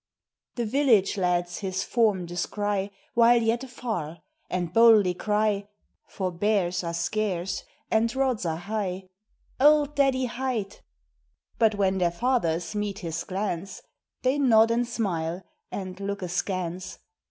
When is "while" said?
3.13-3.39